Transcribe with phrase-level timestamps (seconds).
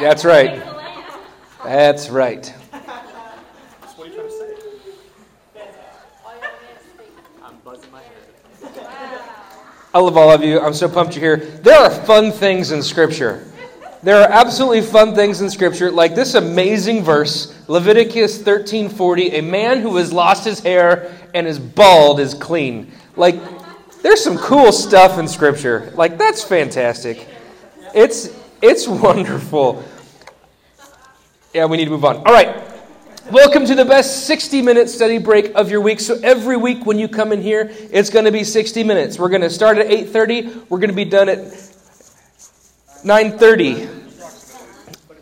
[0.00, 0.62] That's right.
[1.64, 2.46] That's right.
[2.46, 4.54] What are you trying to say?
[7.42, 8.12] I'm buzzing my head.
[9.94, 10.60] I love all of you.
[10.60, 11.46] I'm so pumped you're here.
[11.46, 13.46] There are fun things in Scripture.
[14.02, 19.38] There are absolutely fun things in Scripture, like this amazing verse, Leviticus 13:40.
[19.38, 22.92] A man who has lost his hair and is bald is clean.
[23.16, 23.36] Like,
[24.02, 25.90] there's some cool stuff in Scripture.
[25.94, 27.26] Like, that's fantastic.
[27.94, 28.28] It's
[28.64, 29.84] it's wonderful.
[31.52, 32.16] Yeah, we need to move on.
[32.16, 32.62] All right.
[33.30, 36.00] Welcome to the best 60 minute study break of your week.
[36.00, 39.18] So every week when you come in here, it's going to be 60 minutes.
[39.18, 40.70] We're going to start at 8:30.
[40.70, 41.40] We're going to be done at
[43.04, 43.86] 9:30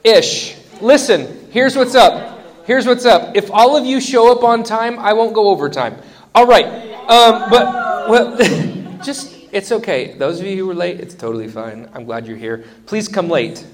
[0.04, 0.56] ish.
[0.80, 2.38] Listen, here's what's up.
[2.64, 3.36] Here's what's up.
[3.36, 5.96] If all of you show up on time, I won't go overtime.
[6.32, 6.66] All right.
[7.08, 8.36] Um, but well,
[9.02, 10.14] just it's okay.
[10.14, 11.88] Those of you who were late, it's totally fine.
[11.92, 12.64] I'm glad you're here.
[12.86, 13.64] Please come late.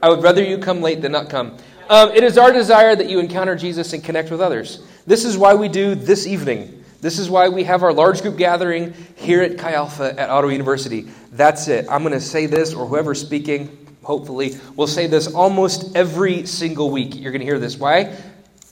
[0.00, 1.58] I would rather you come late than not come.
[1.90, 4.82] Um, it is our desire that you encounter Jesus and connect with others.
[5.06, 6.84] This is why we do this evening.
[7.00, 10.52] This is why we have our large group gathering here at Chi Alpha at Ottawa
[10.52, 11.08] University.
[11.32, 11.86] That's it.
[11.90, 16.90] I'm going to say this, or whoever's speaking, hopefully, will say this almost every single
[16.90, 17.16] week.
[17.16, 17.76] You're going to hear this.
[17.76, 18.16] Why?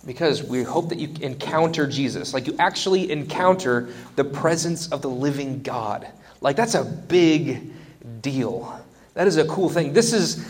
[0.05, 2.35] Because we hope that you encounter Jesus.
[2.35, 6.07] Like you actually encounter the presence of the living God.
[6.41, 7.73] Like that's a big
[8.21, 8.81] deal.
[9.15, 9.93] That is a cool thing.
[9.93, 10.45] This is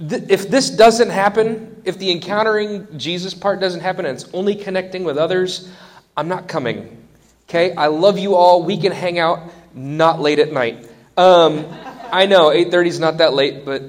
[0.00, 5.02] if this doesn't happen, if the encountering Jesus part doesn't happen and it's only connecting
[5.04, 5.70] with others,
[6.16, 7.04] I'm not coming.
[7.48, 7.74] Okay?
[7.74, 8.62] I love you all.
[8.62, 10.88] We can hang out not late at night.
[11.16, 11.66] Um,
[12.12, 13.82] I know 8:30 is not that late, but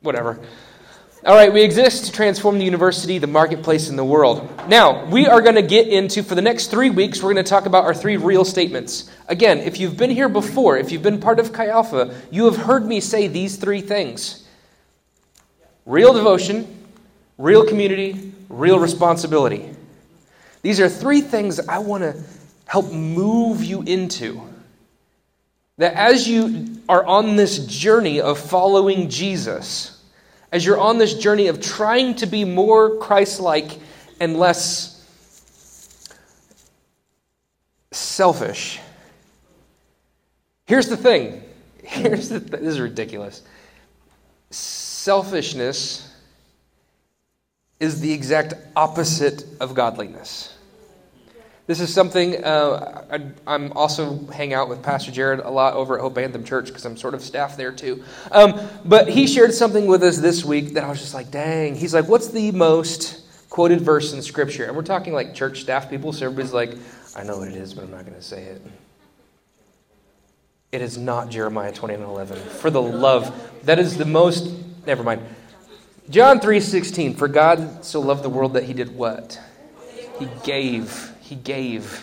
[0.00, 0.40] whatever.
[1.22, 4.48] All right, we exist to transform the university, the marketplace, and the world.
[4.70, 7.48] Now, we are going to get into, for the next three weeks, we're going to
[7.50, 9.10] talk about our three real statements.
[9.28, 12.56] Again, if you've been here before, if you've been part of Chi Alpha, you have
[12.56, 14.48] heard me say these three things
[15.84, 16.66] real devotion,
[17.36, 19.76] real community, real responsibility.
[20.62, 22.18] These are three things I want to
[22.64, 24.40] help move you into.
[25.76, 29.99] That as you are on this journey of following Jesus,
[30.52, 33.78] as you're on this journey of trying to be more Christ like
[34.18, 34.96] and less
[37.92, 38.80] selfish,
[40.66, 41.42] here's the thing.
[41.82, 43.42] Here's the th- this is ridiculous.
[44.50, 46.14] Selfishness
[47.80, 50.54] is the exact opposite of godliness.
[51.70, 53.04] This is something uh,
[53.46, 56.66] I, am also hang out with Pastor Jared a lot over at Hope Anthem Church
[56.66, 58.02] because I'm sort of staff there too.
[58.32, 61.76] Um, but he shared something with us this week that I was just like, dang.
[61.76, 64.64] He's like, what's the most quoted verse in Scripture?
[64.64, 66.76] And we're talking like church staff people, so everybody's like,
[67.14, 68.62] I know what it is, but I'm not going to say it.
[70.72, 72.36] It is not Jeremiah 29 11.
[72.36, 73.32] For the love,
[73.62, 74.52] that is the most
[74.86, 75.22] Never mind.
[76.08, 79.38] John 3:16 For God so loved the world that he did what?
[80.18, 81.09] He gave.
[81.30, 82.02] He gave.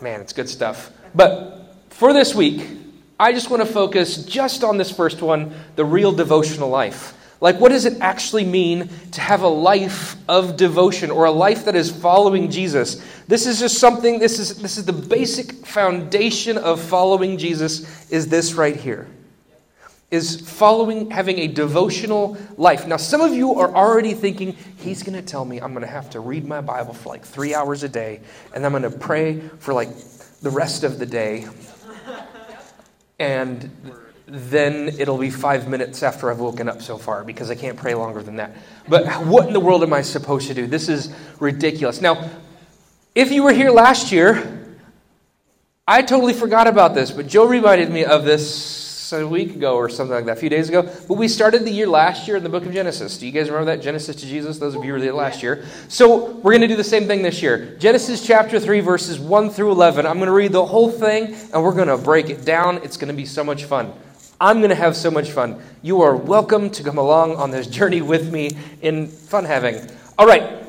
[0.00, 0.90] Man, it's good stuff.
[1.14, 2.66] But for this week,
[3.20, 7.14] I just want to focus just on this first one, the real devotional life.
[7.40, 11.66] Like, what does it actually mean to have a life of devotion or a life
[11.66, 13.00] that is following Jesus?
[13.28, 18.26] This is just something, this is, this is the basic foundation of following Jesus, is
[18.26, 19.06] this right here
[20.10, 22.86] is following having a devotional life.
[22.86, 25.90] Now, some of you are already thinking, he's going to tell me I'm going to
[25.90, 28.20] have to read my Bible for like three hours a day,
[28.54, 29.90] and I'm going to pray for like
[30.40, 31.46] the rest of the day.
[33.18, 33.70] And
[34.26, 37.94] then it'll be five minutes after I've woken up so far because I can't pray
[37.94, 38.52] longer than that.
[38.88, 40.66] But what in the world am I supposed to do?
[40.66, 42.00] This is ridiculous.
[42.00, 42.30] Now,
[43.14, 44.76] if you were here last year,
[45.86, 48.77] I totally forgot about this, but Joe reminded me of this
[49.12, 50.82] a week ago or something like that, a few days ago.
[50.82, 53.18] But we started the year last year in the book of Genesis.
[53.18, 53.82] Do you guys remember that?
[53.82, 54.58] Genesis to Jesus?
[54.58, 55.64] Those of you who were there last year.
[55.88, 57.76] So we're going to do the same thing this year.
[57.78, 60.06] Genesis chapter 3, verses 1 through 11.
[60.06, 62.78] I'm going to read the whole thing and we're going to break it down.
[62.78, 63.92] It's going to be so much fun.
[64.40, 65.60] I'm going to have so much fun.
[65.82, 68.50] You are welcome to come along on this journey with me
[68.82, 69.80] in fun having.
[70.16, 70.64] All right.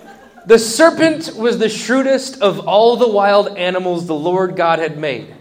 [0.48, 5.36] The serpent was the shrewdest of all the wild animals the Lord God had made.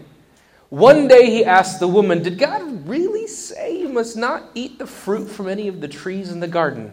[0.69, 4.85] One day he asked the woman, Did God really say you must not eat the
[4.85, 6.91] fruit from any of the trees in the garden?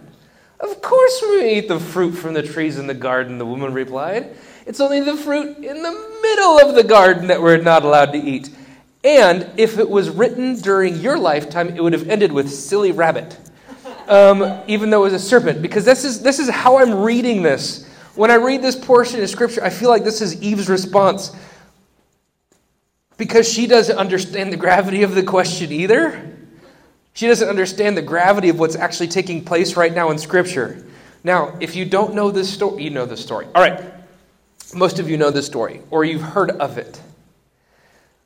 [0.59, 4.35] Of course we eat the fruit from the trees in the garden, the woman replied.
[4.65, 8.19] It's only the fruit in the middle of the garden that we're not allowed to
[8.19, 8.49] eat.
[9.05, 13.39] And if it was written during your lifetime, it would have ended with silly rabbit,
[14.09, 17.43] um, even though it was a serpent, because this is, this is how I'm reading
[17.43, 17.87] this.
[18.15, 21.37] When I read this portion of Scripture, I feel like this is Eve's response
[23.17, 26.37] because she doesn't understand the gravity of the question either.
[27.15, 30.87] She doesn't understand the gravity of what's actually taking place right now in Scripture.
[31.25, 33.47] Now, if you don't know this story, you know the story.
[33.55, 33.83] All right.
[34.75, 37.01] Most of you know this story, or you've heard of it.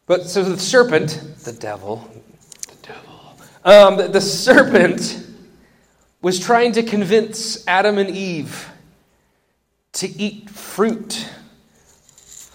[0.06, 2.10] But so the serpent, the devil,
[2.66, 5.24] the devil, um, the serpent
[6.20, 8.68] was trying to convince Adam and Eve
[9.92, 11.28] to eat fruit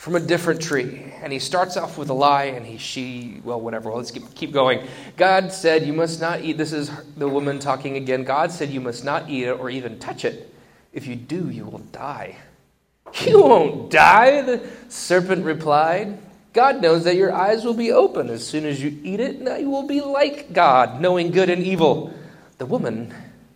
[0.06, 1.12] from a different tree.
[1.24, 3.90] And he starts off with a lie, and he, she, well, whatever.
[3.90, 4.88] Let's keep, going.
[5.18, 6.60] God said, You must not eat.
[6.60, 8.24] This is the woman talking again.
[8.24, 10.54] God said, You must not eat it or even touch it.
[10.94, 12.38] If you do, you will die.
[13.26, 16.20] You won't die, the serpent replied.
[16.54, 19.42] God knows that your eyes will be open as soon as you eat it.
[19.42, 22.14] Now you will be like God, knowing good and evil.
[22.60, 23.12] The woman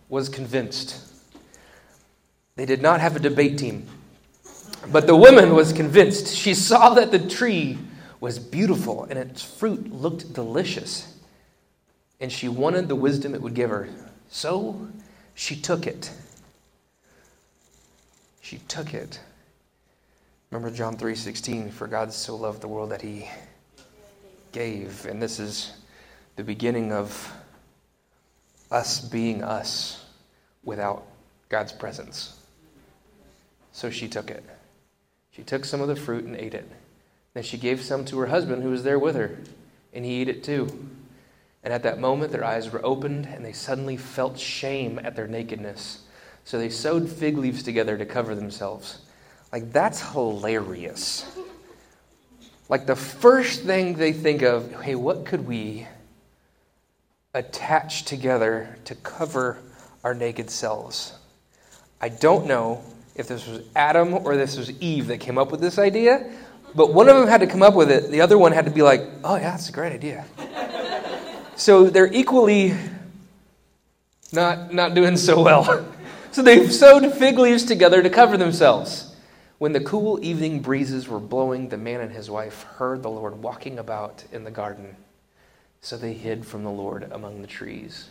[0.08, 1.00] was convinced.
[2.56, 3.86] They did not have a debate team.
[4.88, 6.34] But the woman was convinced.
[6.34, 7.78] She saw that the tree
[8.20, 11.16] was beautiful and its fruit looked delicious.
[12.20, 13.88] And she wanted the wisdom it would give her.
[14.28, 14.88] So
[15.34, 16.10] she took it.
[18.40, 19.20] She took it.
[20.50, 23.28] Remember John 3:16, for God so loved the world that he
[24.52, 25.06] gave.
[25.06, 25.72] And this is
[26.36, 27.32] the beginning of
[28.70, 30.04] us being us
[30.64, 31.06] without
[31.48, 32.34] God's presence.
[33.72, 34.42] So she took it.
[35.40, 36.70] She took some of the fruit and ate it.
[37.32, 39.38] Then she gave some to her husband who was there with her,
[39.94, 40.66] and he ate it too.
[41.64, 45.26] And at that moment, their eyes were opened, and they suddenly felt shame at their
[45.26, 46.02] nakedness.
[46.44, 48.98] So they sewed fig leaves together to cover themselves.
[49.50, 51.24] Like, that's hilarious.
[52.68, 55.86] Like, the first thing they think of hey, what could we
[57.32, 59.56] attach together to cover
[60.04, 61.14] our naked selves?
[61.98, 62.84] I don't know
[63.20, 66.32] if this was Adam or this was Eve that came up with this idea,
[66.74, 68.10] but one of them had to come up with it.
[68.10, 70.24] The other one had to be like, oh, yeah, that's a great idea.
[71.54, 72.74] so they're equally
[74.32, 75.86] not, not doing so well.
[76.32, 79.14] so they've sewed fig leaves together to cover themselves.
[79.58, 83.42] When the cool evening breezes were blowing, the man and his wife heard the Lord
[83.42, 84.96] walking about in the garden.
[85.82, 88.08] So they hid from the Lord among the trees.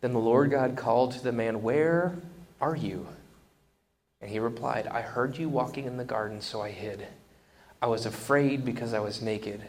[0.00, 2.16] Then the Lord God called to the man, Where
[2.60, 3.06] are you?
[4.20, 7.06] And he replied, I heard you walking in the garden, so I hid.
[7.80, 9.62] I was afraid because I was naked.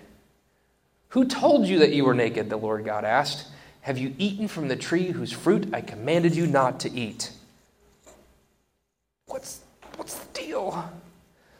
[1.10, 2.50] Who told you that you were naked?
[2.50, 3.48] The Lord God asked.
[3.82, 7.32] Have you eaten from the tree whose fruit I commanded you not to eat?
[9.28, 9.62] What's,
[9.96, 10.92] what's the deal?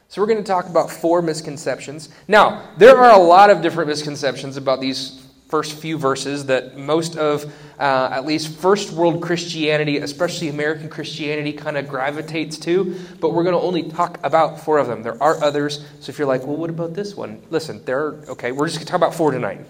[0.08, 2.10] So, we're going to talk about four misconceptions.
[2.28, 7.18] Now, there are a lot of different misconceptions about these first few verses that most
[7.18, 7.44] of,
[7.80, 12.96] uh, at least first world Christianity, especially American Christianity, kind of gravitates to.
[13.20, 15.02] But we're going to only talk about four of them.
[15.02, 15.84] There are others.
[16.00, 17.42] So if you're like, well, what about this one?
[17.50, 18.00] Listen, there.
[18.00, 19.66] Are, okay, we're just going to talk about four tonight.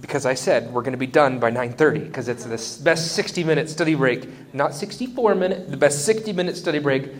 [0.00, 3.42] Because I said we're going to be done by 9:30 because it's the best 60
[3.42, 7.10] minute study break, not 64 minute, the best 60 minute study break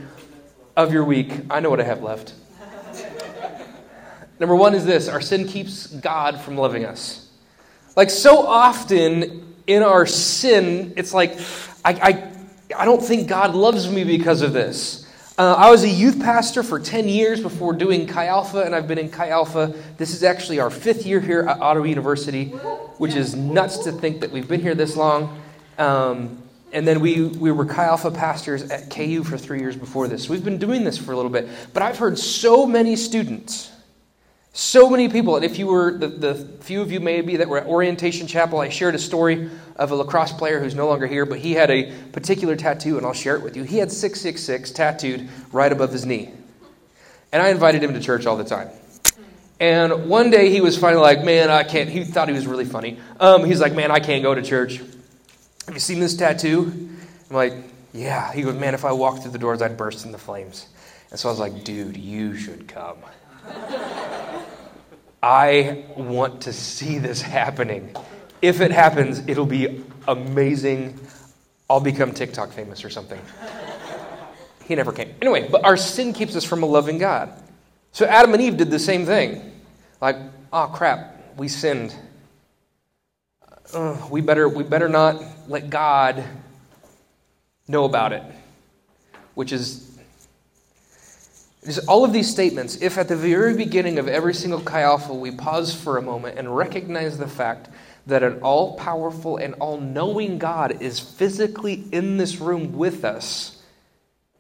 [0.77, 1.33] of your week.
[1.51, 2.35] I know what I have left.
[4.41, 7.29] Number one is this our sin keeps God from loving us.
[7.97, 11.39] Like so often in our sin, it's like,
[11.85, 12.33] I, I,
[12.77, 15.05] I don't think God loves me because of this.
[15.37, 18.89] Uh, I was a youth pastor for 10 years before doing Chi Alpha, and I've
[18.89, 19.73] been in Chi Alpha.
[19.97, 22.47] This is actually our fifth year here at Ottawa University,
[22.99, 25.41] which is nuts to think that we've been here this long.
[25.79, 30.09] Um, and then we, we were Chi Alpha pastors at KU for three years before
[30.09, 30.25] this.
[30.25, 31.49] So we've been doing this for a little bit.
[31.73, 33.71] But I've heard so many students
[34.59, 37.59] so many people, and if you were, the, the few of you maybe that were
[37.59, 41.25] at Orientation Chapel, I shared a story of a lacrosse player who's no longer here,
[41.25, 43.63] but he had a particular tattoo, and I'll share it with you.
[43.63, 46.33] He had 666 tattooed right above his knee.
[47.31, 48.69] And I invited him to church all the time.
[49.61, 51.89] And one day he was finally like, man, I can't.
[51.89, 52.99] He thought he was really funny.
[53.21, 54.79] Um, he's like, man, I can't go to church.
[55.67, 56.91] Have you seen this tattoo?
[57.31, 57.55] I'm like,
[57.93, 58.33] yeah.
[58.33, 60.67] He goes, man, if I walked through the doors, I'd burst into flames.
[61.13, 62.99] And so I was like, dude, you should come.
[65.23, 67.95] I want to see this happening.
[68.41, 70.99] If it happens, it'll be amazing.
[71.69, 73.21] I'll become TikTok famous or something.
[74.65, 75.15] He never came.
[75.21, 77.33] Anyway, but our sin keeps us from a loving God.
[77.93, 79.61] So Adam and Eve did the same thing.
[80.01, 80.17] Like,
[80.53, 81.95] oh crap, we sinned.
[83.73, 86.25] Uh, we better we better not let God
[87.67, 88.23] know about it,
[89.35, 89.88] which is
[91.87, 95.31] all of these statements, if at the very beginning of every single Chi Alpha we
[95.31, 97.69] pause for a moment and recognize the fact
[98.07, 103.63] that an all powerful and all knowing God is physically in this room with us,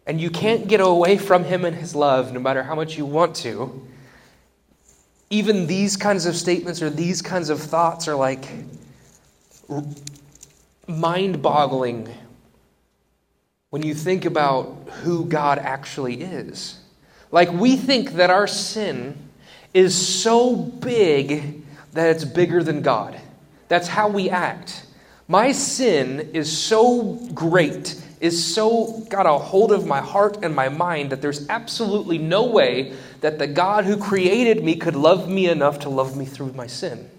[0.07, 3.05] and you can't get away from Him and His love no matter how much you
[3.05, 3.87] want to,
[5.29, 8.47] even these kinds of statements or these kinds of thoughts are like,
[10.87, 12.09] mind boggling
[13.69, 16.78] when you think about who God actually is.
[17.31, 19.17] Like, we think that our sin
[19.75, 23.21] is so big that it's bigger than God.
[23.69, 24.87] That's how we act.
[25.27, 30.71] My sin is so great, is so got a hold of my heart and my
[30.71, 35.49] mind that there's absolutely no way that the God who created me could love me
[35.49, 37.11] enough to love me through my sin.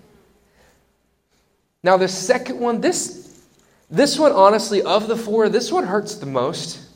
[1.84, 3.42] Now, the second one, this,
[3.90, 6.89] this one, honestly, of the four, this one hurts the most.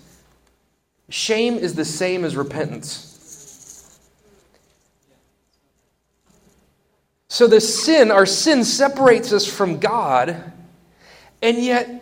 [1.09, 3.09] Shame is the same as repentance.
[7.27, 10.53] So, the sin, our sin separates us from God
[11.43, 12.01] and yet,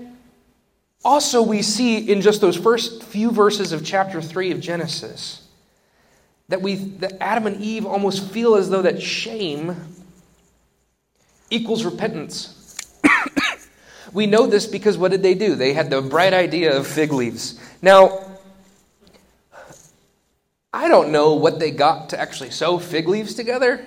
[1.04, 5.48] also, we see in just those first few verses of chapter 3 of Genesis
[6.48, 9.76] that, we, that Adam and Eve almost feel as though that shame
[11.50, 12.94] equals repentance.
[14.14, 15.56] we know this because what did they do?
[15.56, 17.60] They had the bright idea of fig leaves.
[17.82, 18.31] Now,
[20.74, 23.86] I don't know what they got to actually sew fig leaves together,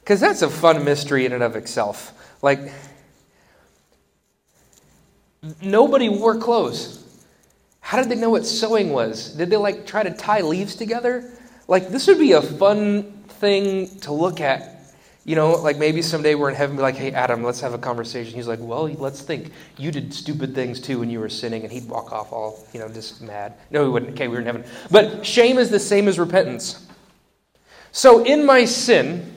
[0.00, 2.12] because that's a fun mystery in and of itself.
[2.42, 2.72] Like,
[5.62, 7.02] Nobody wore clothes.
[7.80, 9.30] How did they know what sewing was?
[9.30, 11.30] Did they like try to tie leaves together?
[11.68, 14.75] Like this would be a fun thing to look at.
[15.26, 17.78] You know, like maybe someday we're in heaven, be like, "Hey, Adam, let's have a
[17.78, 19.50] conversation." He's like, "Well, let's think.
[19.76, 22.78] You did stupid things too when you were sinning," and he'd walk off all, you
[22.78, 23.54] know, just mad.
[23.72, 24.12] No, he wouldn't.
[24.12, 24.64] Okay, we were in heaven.
[24.88, 26.86] But shame is the same as repentance.
[27.90, 29.34] So in my sin,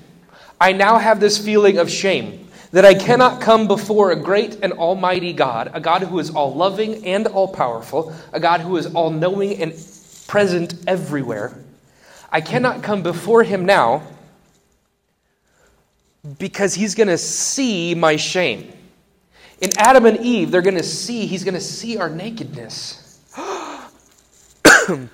[0.62, 4.74] I now have this feeling of shame that I cannot come before a great and
[4.74, 8.86] almighty God, a God who is all loving and all powerful, a God who is
[8.93, 9.74] all knowing and
[10.27, 11.58] present everywhere.
[12.31, 14.03] I cannot come before him now
[16.38, 18.74] because he's going to see my shame.
[19.62, 23.22] In Adam and Eve, they're going to see, he's going to see our nakedness.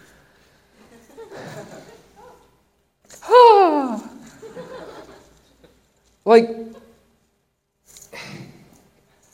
[6.25, 6.49] like,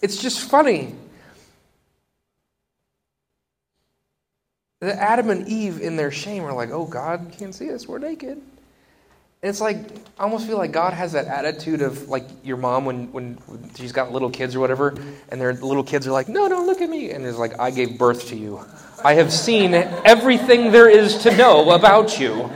[0.02, 0.96] it's just funny.
[4.80, 7.88] That Adam and Eve, in their shame, are like, oh, God can't see us.
[7.88, 8.42] We're naked.
[9.44, 9.78] It's like,
[10.20, 13.40] I almost feel like God has that attitude of like your mom when, when
[13.76, 14.96] she's got little kids or whatever,
[15.30, 17.10] and their little kids are like, no, don't look at me.
[17.10, 18.64] And it's like, I gave birth to you.
[19.04, 22.52] I have seen everything there is to know about you.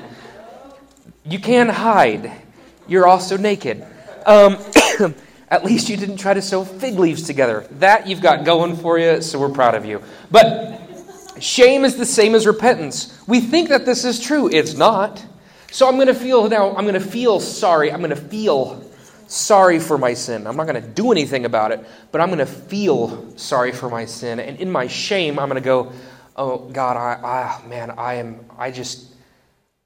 [1.23, 2.31] You can't hide.
[2.87, 3.83] You're also naked.
[4.27, 4.57] Um,
[5.49, 7.65] At least you didn't try to sew fig leaves together.
[7.79, 10.03] That you've got going for you, so we're proud of you.
[10.29, 10.81] But
[11.39, 13.19] shame is the same as repentance.
[13.27, 14.49] We think that this is true.
[14.51, 15.23] It's not.
[15.75, 17.91] So I'm going to feel now, I'm going to feel sorry.
[17.91, 18.81] I'm going to feel
[19.27, 20.47] sorry for my sin.
[20.47, 23.89] I'm not going to do anything about it, but I'm going to feel sorry for
[23.89, 24.39] my sin.
[24.39, 25.91] And in my shame, I'm going to go,
[26.37, 29.15] oh, God, I, I man, I am, I just,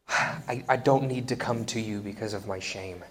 [0.08, 3.04] I, I don't need to come to you because of my shame.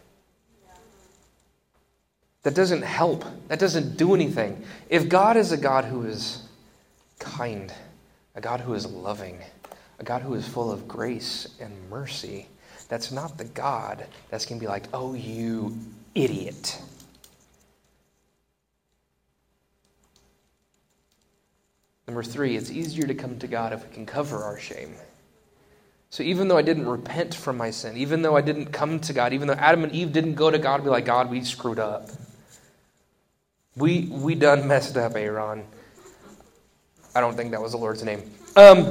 [2.44, 3.24] That doesn't help.
[3.48, 4.64] That doesn't do anything.
[4.88, 6.44] If God is a God who is
[7.18, 7.74] kind,
[8.36, 9.40] a God who is loving,
[9.98, 12.46] a God who is full of grace and mercy,
[12.88, 15.76] that's not the God that's going to be like, oh, you
[16.14, 16.80] idiot.
[22.06, 24.94] Number three, it's easier to come to God if we can cover our shame.
[26.10, 29.12] So even though I didn't repent from my sin, even though I didn't come to
[29.12, 31.42] God, even though Adam and Eve didn't go to God and be like, God, we
[31.42, 32.08] screwed up.
[33.76, 35.64] We, we done messed up, Aaron.
[37.14, 38.22] I don't think that was the Lord's name.
[38.56, 38.90] Um,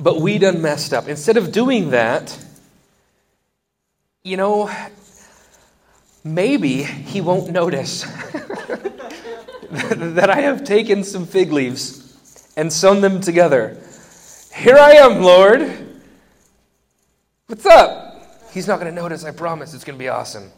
[0.00, 1.06] but we done messed up.
[1.06, 2.45] Instead of doing that,
[4.26, 4.68] you know,
[6.24, 8.02] maybe he won't notice
[9.70, 13.80] that I have taken some fig leaves and sewn them together.
[14.52, 15.70] Here I am, Lord.
[17.46, 18.50] What's up?
[18.50, 19.74] He's not going to notice, I promise.
[19.74, 20.50] It's going to be awesome.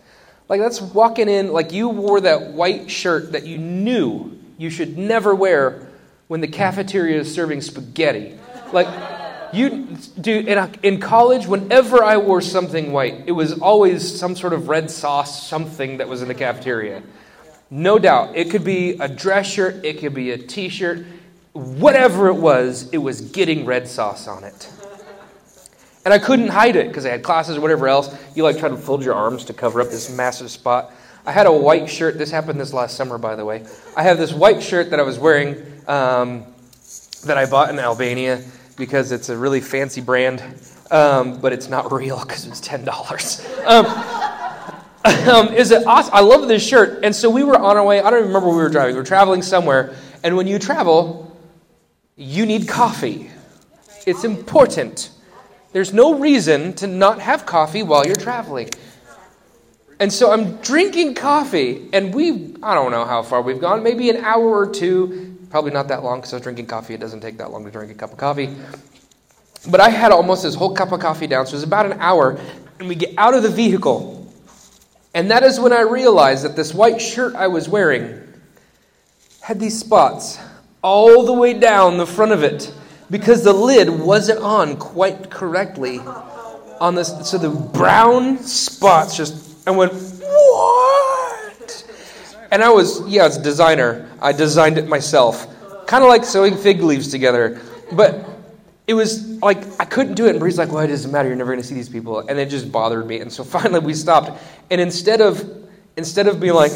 [0.49, 4.97] Like that's walking in like you wore that white shirt that you knew you should
[4.97, 5.91] never wear
[6.29, 8.39] when the cafeteria is serving spaghetti.
[8.73, 8.87] Like
[9.53, 14.69] you in, in college whenever I wore something white, it was always some sort of
[14.69, 17.03] red sauce something that was in the cafeteria.
[17.71, 18.37] No doubt.
[18.37, 21.05] It could be a dress shirt, it could be a t-shirt,
[21.53, 24.71] whatever it was, it was getting red sauce on it.
[26.05, 28.17] And I couldn't hide it because I had classes or whatever else.
[28.35, 30.93] You like try to fold your arms to cover up this massive spot.
[31.27, 32.17] I had a white shirt.
[32.17, 33.67] This happened this last summer, by the way.
[33.95, 36.47] I have this white shirt that I was wearing um,
[37.27, 38.43] that I bought in Albania
[38.79, 40.43] because it's a really fancy brand,
[40.91, 43.47] um, but it's not real because it's ten dollars.
[43.67, 43.87] Um,
[45.29, 46.15] um, is it awesome?
[46.15, 47.05] I love this shirt.
[47.05, 48.01] And so we were on our way.
[48.01, 48.95] I don't even remember where we were driving.
[48.95, 49.95] We were traveling somewhere.
[50.23, 51.37] And when you travel,
[52.17, 53.31] you need coffee.
[54.07, 55.11] It's important.
[55.73, 58.71] There's no reason to not have coffee while you're traveling.
[60.01, 64.11] And so I'm drinking coffee, and we, I don't know how far we've gone, maybe
[64.11, 65.38] an hour or two.
[65.51, 66.95] Probably not that long because I was drinking coffee.
[66.95, 68.55] It doesn't take that long to drink a cup of coffee.
[69.71, 71.95] But I had almost this whole cup of coffee down, so it was about an
[72.01, 72.39] hour,
[72.79, 74.33] and we get out of the vehicle.
[75.15, 78.23] And that is when I realized that this white shirt I was wearing
[79.41, 80.39] had these spots
[80.83, 82.73] all the way down the front of it
[83.11, 85.99] because the lid wasn't on quite correctly
[86.81, 87.29] on this.
[87.29, 90.88] So the brown spots just, I went, what?
[92.51, 94.09] And I was, yeah, it's a designer.
[94.21, 95.47] I designed it myself.
[95.87, 97.61] Kind of like sewing fig leaves together.
[97.93, 98.25] But
[98.87, 100.31] it was like, I couldn't do it.
[100.31, 101.29] And Bree's like, well, it doesn't matter.
[101.29, 102.21] You're never going to see these people.
[102.21, 103.21] And it just bothered me.
[103.21, 104.43] And so finally we stopped.
[104.71, 106.73] And instead of, instead of being like,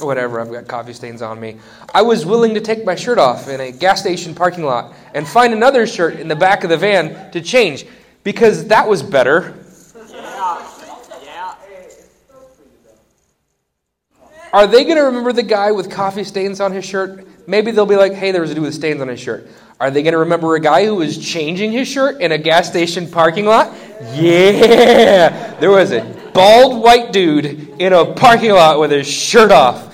[0.00, 1.58] whatever, I've got coffee stains on me.
[1.92, 5.26] I was willing to take my shirt off in a gas station parking lot and
[5.26, 7.86] find another shirt in the back of the van to change
[8.22, 9.54] because that was better.
[11.22, 11.54] Yeah.
[14.32, 14.43] Yeah.
[14.54, 17.26] Are they going to remember the guy with coffee stains on his shirt?
[17.48, 19.48] Maybe they'll be like, hey, there was a dude with stains on his shirt.
[19.80, 22.68] Are they going to remember a guy who was changing his shirt in a gas
[22.68, 23.74] station parking lot?
[24.12, 25.58] Yeah.
[25.58, 29.92] There was a bald white dude in a parking lot with his shirt off.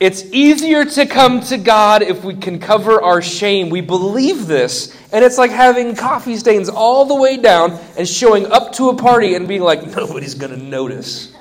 [0.00, 3.70] It's easier to come to God if we can cover our shame.
[3.70, 4.96] We believe this.
[5.12, 8.96] And it's like having coffee stains all the way down and showing up to a
[8.96, 11.32] party and being like, nobody's going to notice.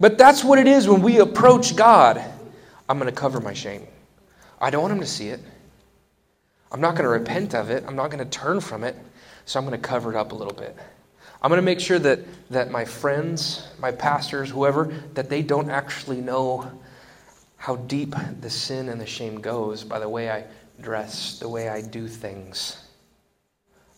[0.00, 2.22] But that's what it is when we approach God.
[2.88, 3.86] I'm going to cover my shame.
[4.60, 5.40] I don't want him to see it.
[6.70, 7.84] I'm not going to repent of it.
[7.86, 8.96] I'm not going to turn from it.
[9.44, 10.76] So I'm going to cover it up a little bit.
[11.40, 15.70] I'm going to make sure that, that my friends, my pastors, whoever, that they don't
[15.70, 16.70] actually know
[17.56, 20.44] how deep the sin and the shame goes by the way I
[20.80, 22.87] dress, the way I do things.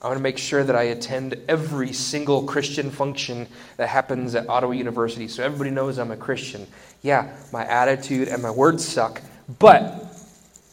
[0.03, 4.49] I want to make sure that I attend every single Christian function that happens at
[4.49, 6.67] Ottawa University so everybody knows I'm a Christian.
[7.03, 9.21] Yeah, my attitude and my words suck,
[9.59, 10.07] but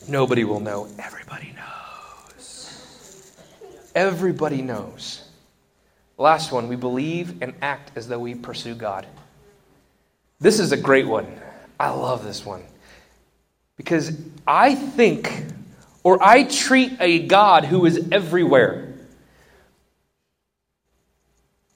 [0.07, 0.87] nobody will know.
[0.97, 3.35] Everybody knows.
[3.93, 5.27] Everybody knows.
[6.17, 9.05] Last one, we believe and act as though we pursue God.
[10.39, 11.27] This is a great one.
[11.77, 12.63] I love this one.
[13.75, 15.43] Because I think,
[16.03, 18.86] or I treat a God who is everywhere.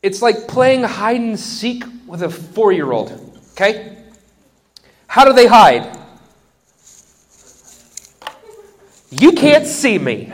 [0.01, 3.11] It's like playing hide and seek with a four year old,
[3.51, 3.97] okay?
[5.07, 5.97] How do they hide?
[9.11, 10.31] You can't see me.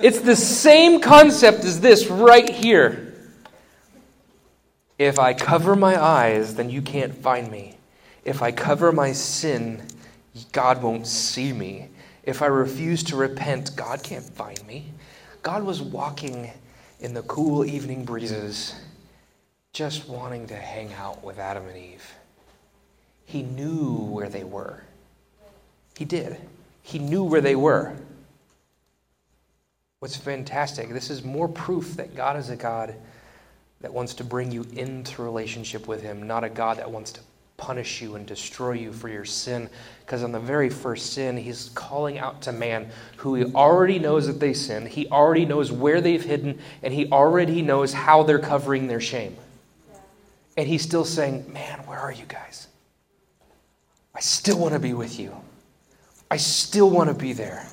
[0.00, 3.14] It's the same concept as this right here.
[4.98, 7.76] If I cover my eyes, then you can't find me.
[8.24, 9.82] If I cover my sin,
[10.50, 11.88] God won't see me.
[12.24, 14.92] If I refuse to repent, God can't find me.
[15.42, 16.50] God was walking
[17.00, 18.74] in the cool evening breezes,
[19.72, 22.14] just wanting to hang out with Adam and Eve.
[23.24, 24.82] He knew where they were.
[25.96, 26.36] He did.
[26.82, 27.94] He knew where they were.
[29.98, 32.94] What's fantastic, this is more proof that God is a God
[33.80, 37.20] that wants to bring you into relationship with Him, not a God that wants to
[37.62, 39.70] punish you and destroy you for your sin.
[40.00, 44.26] Because on the very first sin, He's calling out to man who He already knows
[44.26, 48.40] that they sinned, He already knows where they've hidden, and He already knows how they're
[48.40, 49.36] covering their shame.
[50.56, 52.66] And He's still saying, Man, where are you guys?
[54.12, 55.32] I still want to be with you.
[56.30, 57.64] I still want to be there.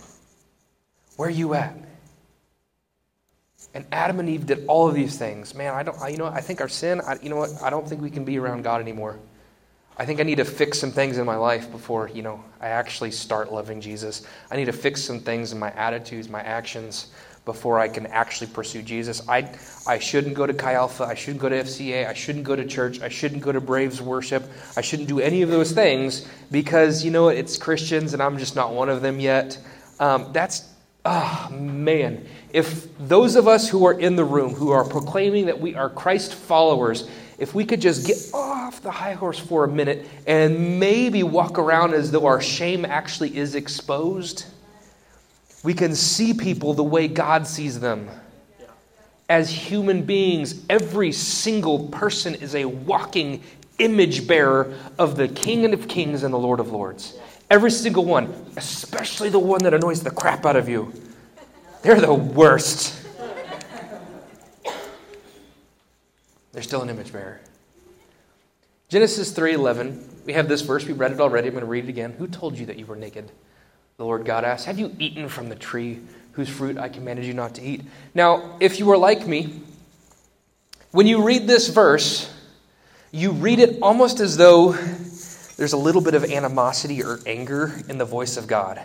[1.18, 1.76] Where are you at?
[3.74, 5.56] And Adam and Eve did all of these things.
[5.56, 7.52] Man, I don't, I, you know, I think our sin, I, you know what?
[7.64, 9.18] I don't think we can be around God anymore.
[10.00, 12.70] I think I need to fix some things in my life before, you know, I
[12.70, 14.26] actually start loving Jesus.
[14.50, 17.08] I need to fix some things in my attitudes, my actions,
[17.44, 19.28] before I can actually pursue Jesus.
[19.28, 19.54] I,
[19.86, 21.04] I shouldn't go to Chi Alpha.
[21.04, 22.08] I shouldn't go to FCA.
[22.08, 23.02] I shouldn't go to church.
[23.02, 24.50] I shouldn't go to Braves worship.
[24.78, 28.56] I shouldn't do any of those things because, you know, it's Christians and I'm just
[28.56, 29.58] not one of them yet.
[30.00, 30.66] Um, that's,
[31.04, 35.46] ah, oh, man if those of us who are in the room who are proclaiming
[35.46, 37.08] that we are Christ followers,
[37.40, 41.58] if we could just get off the high horse for a minute and maybe walk
[41.58, 44.46] around as though our shame actually is exposed,
[45.64, 48.10] we can see people the way God sees them.
[49.30, 53.42] As human beings, every single person is a walking
[53.78, 57.18] image bearer of the King of Kings and the Lord of Lords.
[57.50, 60.94] Every single one, especially the one that annoys the crap out of you.
[61.84, 62.96] They're the worst.
[66.52, 67.40] They're still an image bearer.
[68.90, 70.26] Genesis 3:11.
[70.26, 70.86] We have this verse.
[70.86, 71.48] We read it already.
[71.48, 72.14] I'm going to read it again.
[72.18, 73.32] Who told you that you were naked?
[73.98, 76.00] The Lord God asked, "Have you eaten from the tree
[76.32, 77.82] whose fruit I commanded you not to eat?"
[78.16, 79.62] Now, if you were like me,
[80.92, 82.32] when you read this verse,
[83.12, 84.72] you read it almost as though
[85.58, 88.82] there's a little bit of animosity or anger in the voice of God.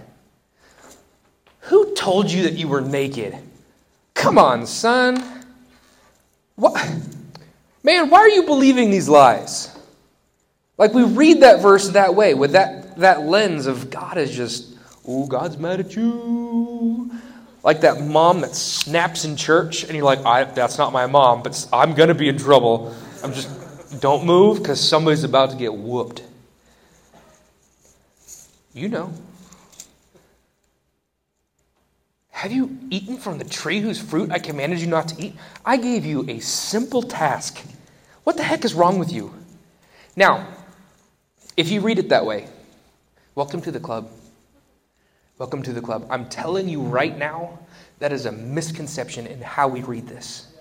[1.60, 3.38] Who told you that you were naked?
[4.12, 5.46] Come on, son.
[6.56, 6.90] What?
[7.84, 9.70] Man, why are you believing these lies?
[10.78, 14.76] Like we read that verse that way, with that, that lens of God is just,
[15.06, 17.10] oh, God's mad at you.
[17.62, 20.22] Like that mom that snaps in church, and you're like,
[20.54, 22.94] that's not my mom, but I'm going to be in trouble.
[23.22, 26.22] I'm just, don't move because somebody's about to get whooped.
[28.72, 29.12] You know.
[32.44, 35.34] Have you eaten from the tree whose fruit I commanded you not to eat?
[35.64, 37.58] I gave you a simple task.
[38.24, 39.32] What the heck is wrong with you?
[40.14, 40.46] Now,
[41.56, 42.46] if you read it that way,
[43.34, 44.10] welcome to the club.
[45.38, 46.06] Welcome to the club.
[46.10, 47.60] I'm telling you right now,
[47.98, 50.52] that is a misconception in how we read this.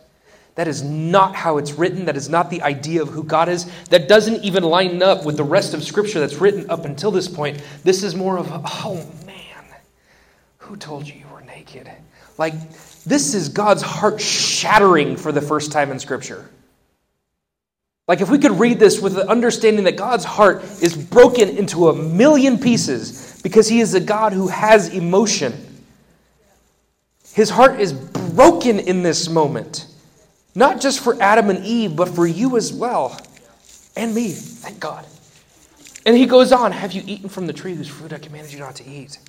[0.56, 2.06] That is not how it's written.
[2.06, 3.70] That is not the idea of who God is.
[3.90, 7.28] That doesn't even line up with the rest of Scripture that's written up until this
[7.28, 7.62] point.
[7.84, 9.66] This is more of a, oh man,
[10.60, 11.90] who told you you naked?
[12.38, 12.54] Like,
[13.04, 16.50] this is God's heart shattering for the first time in Scripture.
[18.08, 21.90] Like, if we could read this with the understanding that God's heart is broken into
[21.90, 25.54] a million pieces because He is a God who has emotion.
[27.34, 29.88] His heart is broken in this moment.
[30.56, 33.20] Not just for Adam and Eve, but for you as well.
[33.96, 35.06] And me, thank God.
[36.06, 38.60] And he goes on Have you eaten from the tree whose fruit I commanded you
[38.60, 39.20] not to eat?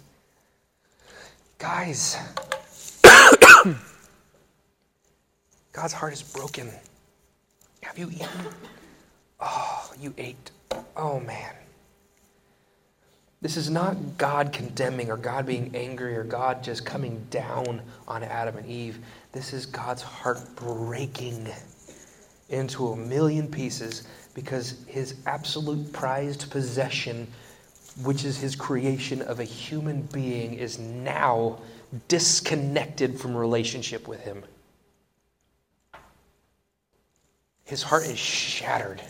[1.64, 2.18] Guys,
[5.72, 6.70] God's heart is broken.
[7.82, 8.28] Have you eaten?
[9.40, 10.50] Oh, you ate.
[10.94, 11.54] Oh, man.
[13.40, 18.22] This is not God condemning or God being angry or God just coming down on
[18.22, 18.98] Adam and Eve.
[19.32, 21.48] This is God's heart breaking
[22.50, 27.26] into a million pieces because his absolute prized possession,
[28.02, 31.58] which is his creation of a human being, is now
[32.08, 34.42] disconnected from relationship with him.
[37.64, 39.00] His heart is shattered.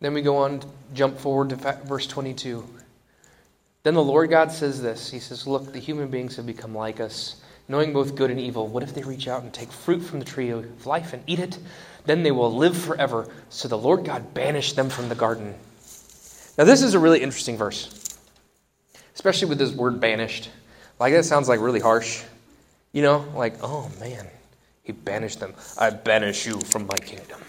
[0.00, 0.60] Then we go on,
[0.92, 2.62] jump forward to verse 22.
[3.84, 7.00] Then the Lord God says this He says, Look, the human beings have become like
[7.00, 7.36] us,
[7.68, 8.66] knowing both good and evil.
[8.66, 11.38] What if they reach out and take fruit from the tree of life and eat
[11.38, 11.58] it?
[12.04, 13.28] Then they will live forever.
[13.48, 15.54] So the Lord God banished them from the garden.
[16.56, 18.16] Now, this is a really interesting verse,
[19.14, 20.50] especially with this word banished.
[21.00, 22.22] Like, that sounds like really harsh.
[22.92, 24.28] You know, like, oh man,
[24.82, 25.54] he banished them.
[25.76, 27.40] I banish you from my kingdom.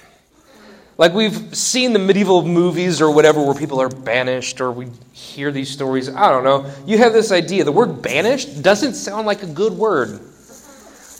[0.98, 5.52] Like we've seen the medieval movies or whatever where people are banished or we hear
[5.52, 6.08] these stories.
[6.10, 6.72] I don't know.
[6.86, 7.64] You have this idea.
[7.66, 10.20] The word banished doesn't sound like a good word.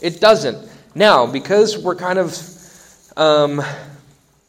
[0.00, 0.66] It doesn't.
[0.94, 2.38] Now, because we're kind of,
[3.18, 3.62] um,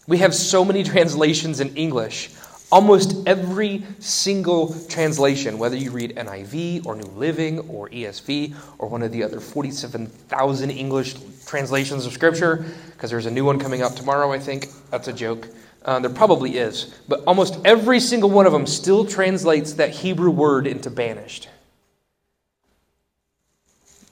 [0.08, 2.30] we have so many translations in English,
[2.70, 9.04] Almost every single translation, whether you read NIV or New Living or ESV or one
[9.04, 11.16] of the other 47,000 English
[11.48, 14.68] translations of Scripture, because there's a new one coming out tomorrow, I think.
[14.92, 15.48] That's a joke.
[15.84, 16.94] Uh, there probably is.
[17.08, 21.48] But almost every single one of them still translates that Hebrew word into banished.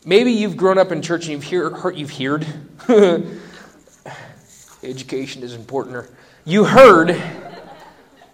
[0.06, 2.48] Maybe you've grown up in church and you've, hear, heard, you've heard.
[4.84, 6.08] Education is important.
[6.46, 7.10] You heard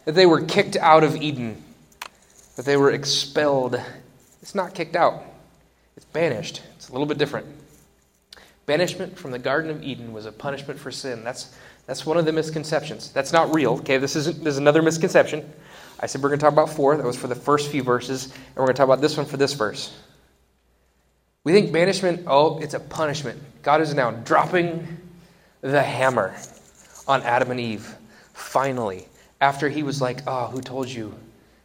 [0.05, 1.63] that they were kicked out of Eden,
[2.57, 3.81] that they were expelled.
[4.41, 5.23] It's not kicked out,
[5.95, 6.61] it's banished.
[6.75, 7.47] It's a little bit different.
[8.65, 11.23] Banishment from the Garden of Eden was a punishment for sin.
[11.23, 11.55] That's,
[11.87, 13.11] that's one of the misconceptions.
[13.11, 13.73] That's not real.
[13.79, 15.51] Okay, this is there's another misconception.
[15.99, 16.97] I said we're going to talk about four.
[16.97, 18.25] That was for the first few verses.
[18.25, 19.95] And we're going to talk about this one for this verse.
[21.43, 23.41] We think banishment, oh, it's a punishment.
[23.63, 24.87] God is now dropping
[25.61, 26.35] the hammer
[27.07, 27.95] on Adam and Eve.
[28.33, 29.07] Finally,
[29.39, 31.13] after he was like, Oh, who told you?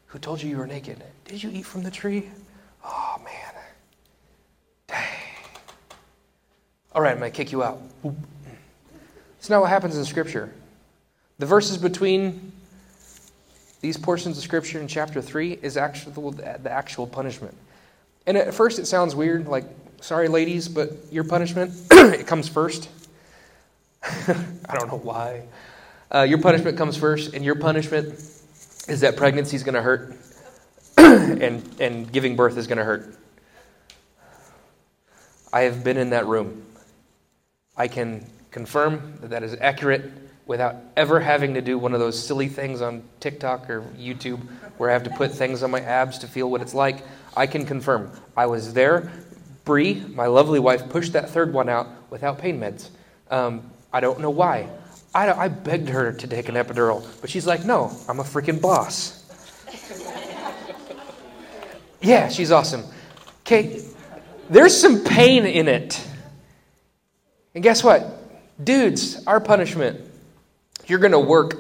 [0.07, 1.03] Who told you you were naked?
[1.27, 2.31] Did you eat from the tree?
[2.85, 3.63] Oh, man.
[4.87, 5.05] Dang.
[6.97, 7.79] All right, I'm going to kick you out.
[9.39, 10.51] It's not what happens in Scripture.
[11.39, 12.53] The verses between
[13.83, 17.55] these portions of Scripture in chapter 3 is actually the actual punishment.
[18.27, 19.67] And at first it sounds weird, like,
[20.01, 22.89] sorry, ladies, but your punishment, it comes first.
[24.03, 25.43] I don't know why.
[26.11, 28.15] Uh, your punishment comes first, and your punishment
[28.89, 30.17] is that pregnancy is going to hurt,
[30.97, 33.15] and, and giving birth is going to hurt.
[35.53, 36.63] I have been in that room.
[37.77, 40.11] I can confirm that that is accurate
[40.47, 44.41] without ever having to do one of those silly things on TikTok or YouTube
[44.79, 47.03] where I have to put things on my abs to feel what it's like.
[47.37, 49.11] I can confirm I was there.
[49.65, 52.89] Bree, my lovely wife, pushed that third one out without pain meds.
[53.31, 54.69] Um, I don't know why.
[55.15, 58.61] I, I begged her to take an epidural, but she's like, no, I'm a freaking
[58.61, 59.25] boss.
[62.01, 62.85] yeah, she's awesome.
[63.41, 63.83] Okay,
[64.49, 66.07] there's some pain in it.
[67.57, 68.23] And guess what?
[68.63, 70.03] Dudes, our punishment
[70.87, 71.55] you're going to work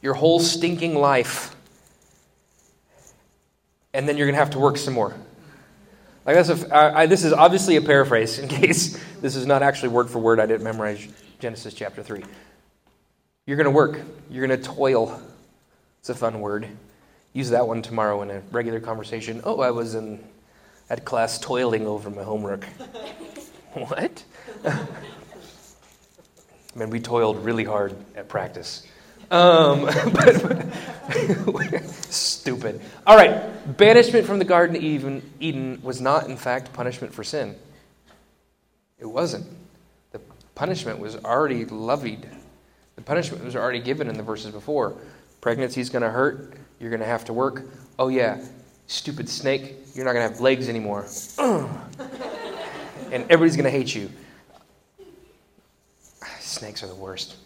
[0.00, 1.54] your whole stinking life,
[3.92, 5.14] and then you're going to have to work some more.
[6.24, 9.62] Like that's a, I, I, this is obviously a paraphrase in case this is not
[9.62, 10.38] actually word for word.
[10.38, 11.06] I didn't memorize
[11.40, 12.22] Genesis chapter 3.
[13.44, 15.20] You're going to work, you're going to toil.
[15.98, 16.68] It's a fun word.
[17.32, 19.40] Use that one tomorrow in a regular conversation.
[19.42, 20.22] Oh, I was in
[20.88, 22.64] at class toiling over my homework.
[23.74, 24.24] what?
[24.64, 24.78] I
[26.78, 28.86] mean, we toiled really hard at practice.
[29.30, 30.66] Um, but,
[31.46, 32.80] but stupid.
[33.06, 37.24] All right, banishment from the Garden of Eden, Eden was not, in fact, punishment for
[37.24, 37.54] sin.
[38.98, 39.46] It wasn't.
[40.12, 40.20] The
[40.54, 42.28] punishment was already levied.
[42.96, 44.94] The punishment was already given in the verses before.
[45.40, 46.54] Pregnancy's going to hurt.
[46.78, 47.62] You're going to have to work.
[47.98, 48.44] Oh, yeah,
[48.86, 51.06] stupid snake, you're not going to have legs anymore.
[53.12, 54.10] and everybody's going to hate you.
[56.40, 57.36] Snakes are the worst.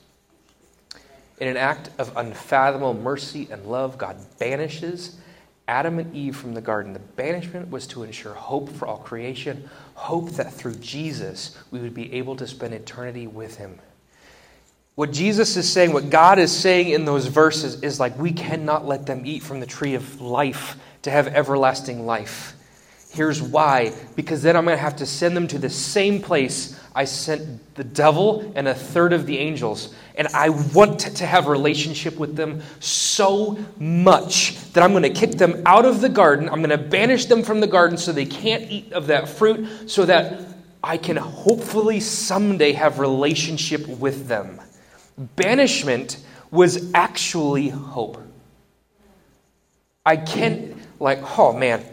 [1.39, 5.19] In an act of unfathomable mercy and love, God banishes
[5.69, 6.93] Adam and Eve from the garden.
[6.93, 11.95] The banishment was to ensure hope for all creation, hope that through Jesus we would
[11.95, 13.79] be able to spend eternity with Him.
[14.95, 18.87] What Jesus is saying, what God is saying in those verses, is like we cannot
[18.87, 22.56] let them eat from the tree of life to have everlasting life.
[23.17, 26.79] Here's why because then I'm going to have to send them to the same place
[26.95, 29.95] I sent the devil and a third of the angels.
[30.17, 35.33] And I want to have relationship with them so much that I'm going to kick
[35.33, 36.49] them out of the garden.
[36.51, 39.91] I'm going to banish them from the garden so they can't eat of that fruit,
[39.91, 40.41] so that
[40.85, 44.61] I can hopefully someday have relationship with them.
[45.17, 46.19] Banishment
[46.51, 48.23] was actually hope.
[50.05, 51.85] I can't, like, oh man,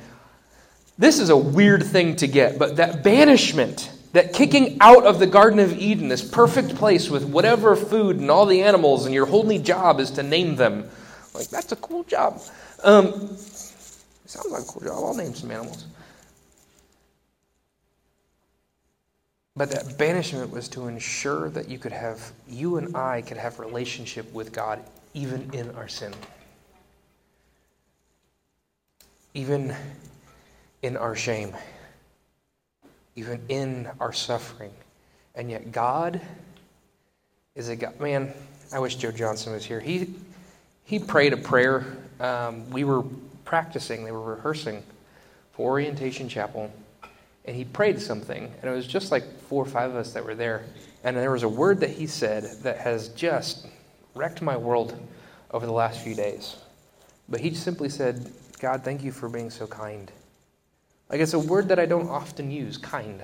[0.98, 5.26] this is a weird thing to get, but that banishment that kicking out of the
[5.26, 9.28] Garden of Eden, this perfect place with whatever food and all the animals, and your
[9.30, 10.88] only job is to name them.
[11.34, 12.40] Like, that's a cool job.
[12.84, 13.12] Um,
[14.26, 15.04] sounds like a cool job.
[15.04, 15.88] I'll name some animals.
[19.56, 23.60] But that banishment was to ensure that you could have, you and I could have
[23.60, 24.80] relationship with God
[25.16, 26.14] even in our sin.
[29.34, 29.76] Even
[30.84, 31.56] in our shame
[33.16, 34.72] even in our suffering.
[35.36, 36.22] And yet, God
[37.56, 38.00] is a God.
[38.00, 38.34] Man,
[38.72, 39.80] I wish Joe Johnson was here.
[39.80, 40.14] He,
[40.84, 41.86] he prayed a prayer.
[42.20, 43.04] Um, we were
[43.46, 44.84] practicing, they were rehearsing
[45.52, 46.72] for Orientation Chapel.
[47.46, 48.52] And he prayed something.
[48.62, 50.64] And it was just like four or five of us that were there.
[51.04, 53.68] And there was a word that he said that has just
[54.16, 54.98] wrecked my world
[55.52, 56.56] over the last few days.
[57.28, 60.10] But he simply said, God, thank you for being so kind.
[61.14, 63.22] Like it's a word that I don't often use, kind.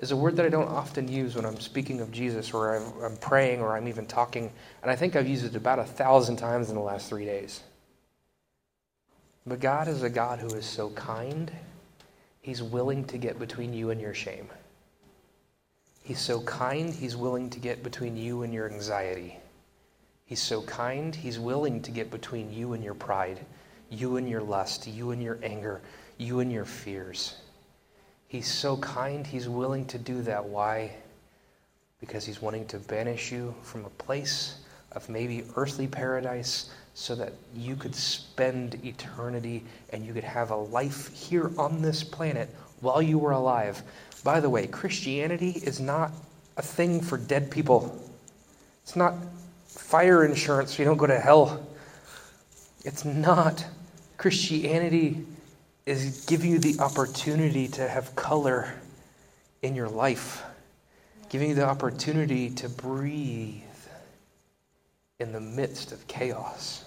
[0.00, 2.74] Is a word that I don't often use when I'm speaking of Jesus or
[3.06, 4.50] I'm praying or I'm even talking.
[4.82, 7.60] And I think I've used it about a thousand times in the last three days.
[9.46, 11.52] But God is a God who is so kind,
[12.40, 14.48] He's willing to get between you and your shame.
[16.02, 19.38] He's so kind, He's willing to get between you and your anxiety.
[20.26, 23.46] He's so kind, He's willing to get between you and your pride,
[23.90, 25.80] you and your lust, you and your anger,
[26.18, 27.36] you and your fears.
[28.28, 30.44] He's so kind, He's willing to do that.
[30.44, 30.90] Why?
[32.00, 34.60] Because He's wanting to banish you from a place
[34.92, 40.56] of maybe earthly paradise so that you could spend eternity and you could have a
[40.56, 42.48] life here on this planet
[42.80, 43.82] while you were alive.
[44.22, 46.12] By the way, Christianity is not
[46.56, 48.00] a thing for dead people.
[48.84, 49.14] It's not
[49.66, 51.66] fire insurance you don't go to hell.
[52.84, 53.64] It's not.
[54.18, 55.24] Christianity
[55.86, 58.72] is giving you the opportunity to have color
[59.62, 60.42] in your life,
[61.30, 63.62] giving you the opportunity to breathe
[65.18, 66.84] in the midst of chaos.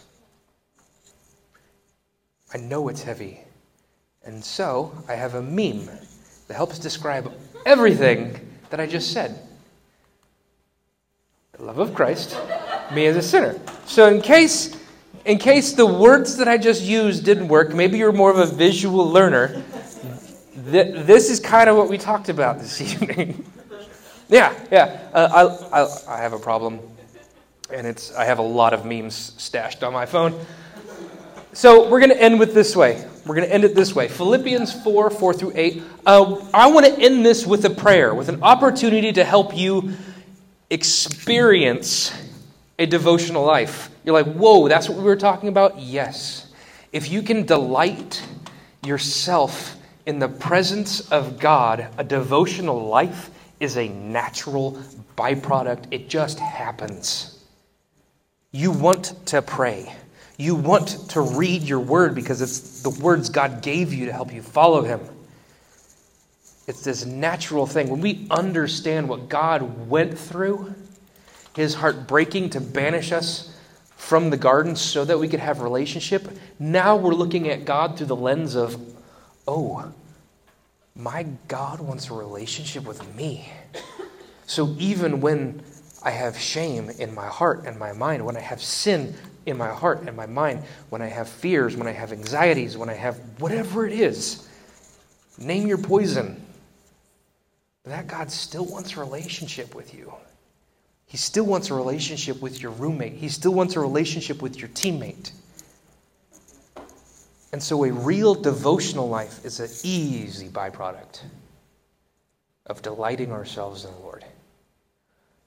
[2.53, 3.41] I know it's heavy.
[4.23, 5.89] And so I have a meme
[6.47, 7.31] that helps describe
[7.65, 9.39] everything that I just said.
[11.53, 12.37] The love of Christ,
[12.93, 13.59] me as a sinner.
[13.85, 14.75] So, in case
[15.27, 18.45] in case the words that I just used didn't work, maybe you're more of a
[18.45, 19.61] visual learner.
[20.71, 23.45] th- this is kind of what we talked about this evening.
[24.29, 25.01] yeah, yeah.
[25.13, 26.79] Uh, I, I, I have a problem,
[27.69, 30.33] and it's I have a lot of memes stashed on my phone.
[31.51, 33.05] So we're going to end with this way.
[33.25, 35.83] We're going to end it this way Philippians 4 4 through 8.
[36.05, 39.91] Uh, I want to end this with a prayer, with an opportunity to help you
[40.69, 42.13] experience
[42.79, 43.89] a devotional life.
[44.07, 45.79] You're like, whoa, that's what we were talking about?
[45.79, 46.53] Yes.
[46.93, 48.25] If you can delight
[48.85, 54.81] yourself in the presence of God, a devotional life is a natural
[55.17, 55.87] byproduct.
[55.91, 57.43] It just happens.
[58.53, 59.93] You want to pray.
[60.37, 64.33] You want to read your word because it's the words God gave you to help
[64.33, 65.01] you follow Him.
[66.65, 67.89] It's this natural thing.
[67.89, 70.73] When we understand what God went through,
[71.57, 73.53] His heart breaking to banish us
[73.97, 76.29] from the garden so that we could have relationship,
[76.59, 78.79] now we're looking at God through the lens of,
[79.47, 79.91] oh,
[80.95, 83.51] my God wants a relationship with me.
[84.45, 85.61] So even when
[86.03, 89.13] I have shame in my heart and my mind, when I have sin
[89.45, 92.89] in my heart and my mind, when I have fears, when I have anxieties, when
[92.89, 94.47] I have whatever it is,
[95.37, 96.41] name your poison.
[97.83, 100.13] That God still wants a relationship with you.
[101.07, 103.13] He still wants a relationship with your roommate.
[103.13, 105.31] He still wants a relationship with your teammate.
[107.53, 111.21] And so, a real devotional life is an easy byproduct
[112.65, 114.25] of delighting ourselves in the Lord.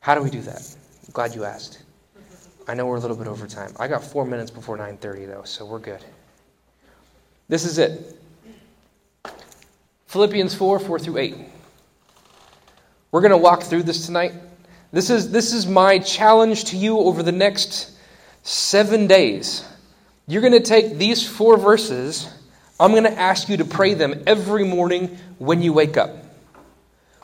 [0.01, 0.77] How do we do that?
[1.07, 1.83] I'm glad you asked.
[2.67, 3.75] I know we're a little bit over time.
[3.79, 6.03] I got four minutes before 9:30 though, so we're good.
[7.49, 8.17] This is it.
[10.07, 11.37] Philippians 4, 4 through 8.
[13.13, 14.33] We're going to walk through this tonight.
[14.93, 17.93] This is, this is my challenge to you over the next
[18.43, 19.65] seven days.
[20.27, 22.29] You're going to take these four verses.
[22.79, 26.11] I'm going to ask you to pray them every morning when you wake up.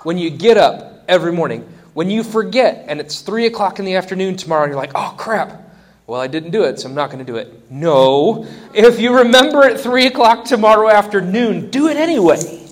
[0.03, 1.69] When you get up every morning.
[1.95, 5.15] When you forget and it's 3 o'clock in the afternoon tomorrow and you're like, oh
[5.17, 5.63] crap,
[6.07, 7.71] well, I didn't do it, so I'm not going to do it.
[7.71, 8.47] No.
[8.75, 12.69] If you remember at 3 o'clock tomorrow afternoon, do it anyway.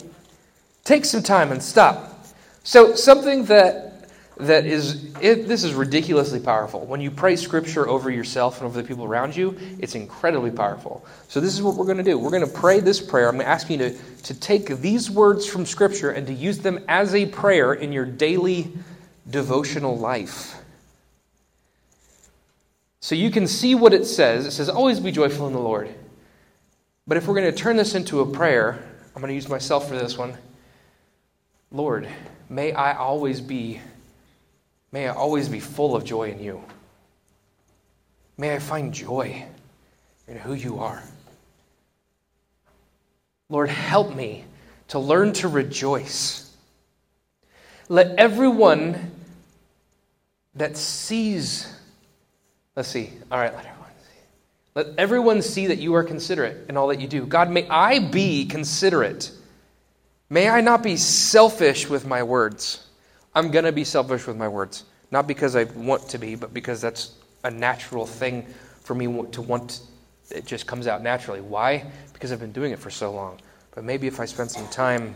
[0.85, 2.26] Take some time and stop.
[2.62, 3.83] So, something that
[4.36, 6.80] that is it, this is ridiculously powerful.
[6.86, 11.06] When you pray scripture over yourself and over the people around you, it's incredibly powerful.
[11.28, 12.18] So this is what we're going to do.
[12.18, 13.28] We're going to pray this prayer.
[13.28, 16.58] I'm going to ask you to, to take these words from scripture and to use
[16.58, 18.72] them as a prayer in your daily
[19.30, 20.56] devotional life.
[22.98, 24.46] So you can see what it says.
[24.46, 25.94] It says, Always be joyful in the Lord.
[27.06, 28.82] But if we're going to turn this into a prayer,
[29.14, 30.36] I'm going to use myself for this one.
[31.70, 32.08] Lord,
[32.48, 33.80] may I always be
[34.94, 36.62] may I always be full of joy in you.
[38.38, 39.44] May I find joy
[40.28, 41.02] in who you are.
[43.48, 44.44] Lord, help me
[44.88, 46.48] to learn to rejoice.
[47.88, 49.11] Let everyone
[50.54, 51.66] that sees,
[52.76, 54.20] let's see, all right, let everyone see.
[54.76, 57.26] Let everyone see that you are considerate in all that you do.
[57.26, 59.33] God, may I be considerate.
[60.30, 62.87] May I not be selfish with my words.
[63.34, 64.84] I'm going to be selfish with my words.
[65.10, 68.46] Not because I want to be, but because that's a natural thing
[68.80, 69.80] for me to want.
[70.30, 71.40] It just comes out naturally.
[71.40, 71.84] Why?
[72.12, 73.40] Because I've been doing it for so long.
[73.74, 75.14] But maybe if I spend some time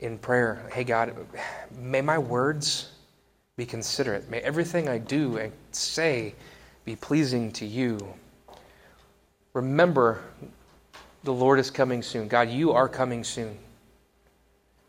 [0.00, 1.14] in prayer, hey God,
[1.76, 2.92] may my words
[3.56, 4.28] be considerate.
[4.30, 6.34] May everything I do and say
[6.84, 7.98] be pleasing to you.
[9.52, 10.22] Remember,
[11.24, 12.28] the Lord is coming soon.
[12.28, 13.58] God, you are coming soon.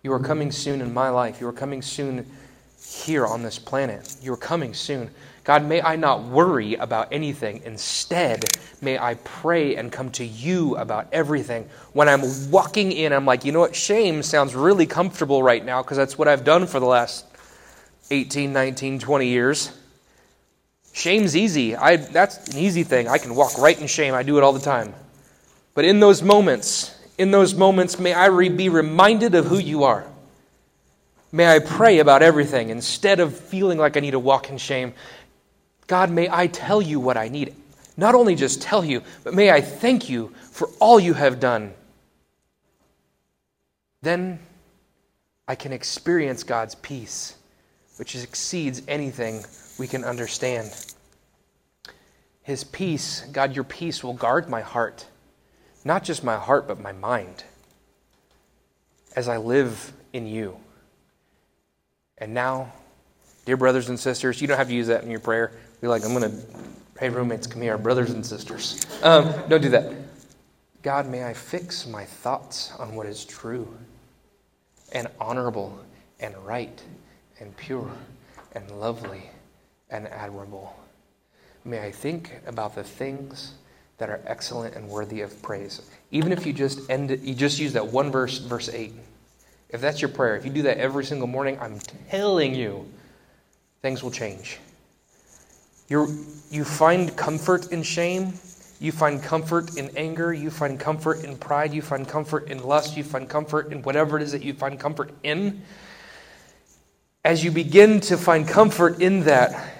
[0.01, 1.41] You are coming soon in my life.
[1.41, 2.25] You are coming soon
[2.81, 4.15] here on this planet.
[4.21, 5.09] You are coming soon.
[5.43, 7.61] God, may I not worry about anything.
[7.65, 8.45] Instead,
[8.81, 11.67] may I pray and come to you about everything.
[11.93, 13.75] When I'm walking in, I'm like, you know what?
[13.75, 17.25] Shame sounds really comfortable right now because that's what I've done for the last
[18.11, 19.71] 18, 19, 20 years.
[20.93, 21.75] Shame's easy.
[21.75, 23.07] I, that's an easy thing.
[23.07, 24.13] I can walk right in shame.
[24.13, 24.93] I do it all the time.
[25.73, 30.05] But in those moments, in those moments, may I be reminded of who you are.
[31.33, 34.93] May I pray about everything instead of feeling like I need to walk in shame.
[35.85, 37.53] God, may I tell you what I need.
[37.97, 41.73] Not only just tell you, but may I thank you for all you have done.
[44.01, 44.39] Then
[45.45, 47.35] I can experience God's peace
[47.97, 49.43] which exceeds anything
[49.77, 50.71] we can understand.
[52.43, 55.05] His peace, God, your peace will guard my heart,
[55.83, 57.43] not just my heart, but my mind,
[59.15, 60.57] as I live in you.
[62.17, 62.73] And now,
[63.45, 65.51] dear brothers and sisters, you don't have to use that in your prayer.
[65.81, 66.37] Be like, I'm going to,
[66.99, 68.85] hey, roommates, come here, brothers and sisters.
[69.03, 69.93] Um, don't do that.
[70.81, 73.67] God, may I fix my thoughts on what is true
[74.91, 75.77] and honorable
[76.19, 76.81] and right
[77.39, 77.91] and pure
[78.53, 79.29] and lovely
[79.89, 80.75] and admirable.
[81.65, 83.53] May I think about the things
[83.99, 85.81] that are excellent and worthy of praise.
[86.11, 88.93] Even if you just end it, you just use that one verse, verse 8.
[89.69, 91.79] If that's your prayer, if you do that every single morning, I'm
[92.09, 92.87] telling you,
[93.81, 94.59] things will change.
[95.89, 98.33] you you find comfort in shame.
[98.79, 100.33] You find comfort in anger.
[100.33, 101.73] You find comfort in pride.
[101.73, 102.97] You find comfort in lust.
[102.97, 105.61] You find comfort in whatever it is that you find comfort in.
[107.25, 109.75] As you begin to find comfort in that,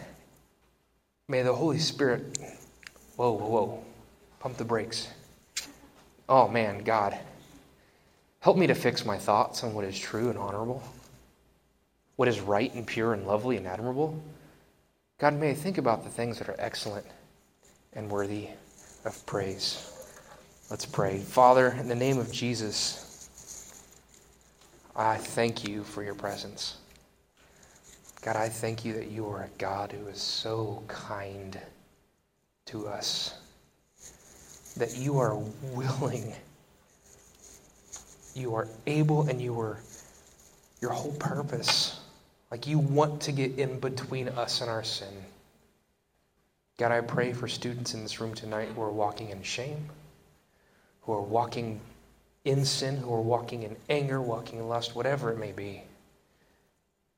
[1.30, 2.38] may the Holy Spirit,
[3.16, 3.84] whoa, whoa, whoa,
[4.40, 5.08] pump the brakes.
[6.28, 7.18] Oh man, God,
[8.40, 10.84] help me to fix my thoughts on what is true and honorable,
[12.16, 14.22] what is right and pure and lovely and admirable.
[15.18, 17.06] God, may I think about the things that are excellent
[17.94, 18.50] and worthy
[19.06, 19.86] of praise.
[20.70, 21.18] Let's pray.
[21.20, 23.80] Father, in the name of Jesus,
[24.96, 26.78] I thank you for your presence.
[28.22, 31.60] God, I thank you that you are a God who is so kind
[32.66, 33.34] to us,
[34.80, 35.36] that you are
[35.74, 36.34] willing,
[38.34, 39.78] you are able, and you are
[40.82, 42.00] your whole purpose
[42.50, 45.14] like you want to get in between us and our sin.
[46.78, 49.90] God, I pray for students in this room tonight who are walking in shame,
[51.02, 51.82] who are walking
[52.46, 55.84] in sin, who are walking in anger, walking in lust, whatever it may be.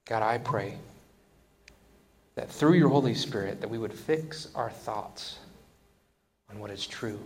[0.05, 0.79] God, I pray
[2.33, 5.37] that through your Holy Spirit that we would fix our thoughts
[6.49, 7.19] on what is true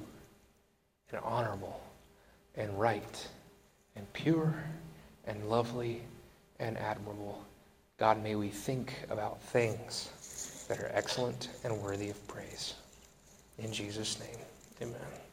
[1.12, 1.82] and honorable
[2.56, 3.28] and right
[3.96, 4.54] and pure
[5.26, 6.02] and lovely
[6.60, 7.44] and admirable.
[7.98, 12.74] God, may we think about things that are excellent and worthy of praise.
[13.58, 14.38] In Jesus' name,
[14.82, 15.25] amen.